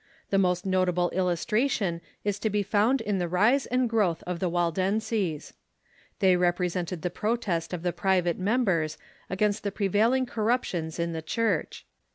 [0.31, 3.87] The most nota Reaction of ble illustration is to be found in the rise and
[3.87, 5.53] growth ^^'" of the Waldenses.
[6.17, 8.97] They represented the protest of the private members
[9.29, 11.85] against the prevailing corruptions in the Church.